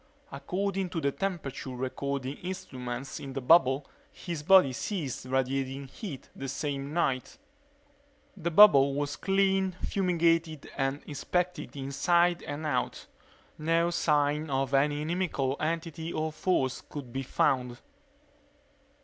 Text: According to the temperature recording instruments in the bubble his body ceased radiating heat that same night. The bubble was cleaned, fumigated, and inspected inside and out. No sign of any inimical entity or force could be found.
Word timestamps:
According 0.31 0.89
to 0.89 0.99
the 0.99 1.11
temperature 1.11 1.69
recording 1.69 2.35
instruments 2.37 3.19
in 3.19 3.33
the 3.33 3.39
bubble 3.39 3.85
his 4.11 4.41
body 4.41 4.73
ceased 4.73 5.25
radiating 5.27 5.85
heat 5.85 6.27
that 6.35 6.47
same 6.47 6.91
night. 6.91 7.37
The 8.35 8.49
bubble 8.49 8.95
was 8.95 9.15
cleaned, 9.15 9.75
fumigated, 9.75 10.71
and 10.75 11.03
inspected 11.03 11.75
inside 11.77 12.41
and 12.41 12.65
out. 12.65 13.05
No 13.59 13.91
sign 13.91 14.49
of 14.49 14.73
any 14.73 15.03
inimical 15.03 15.55
entity 15.59 16.11
or 16.11 16.31
force 16.31 16.81
could 16.81 17.13
be 17.13 17.21
found. 17.21 17.77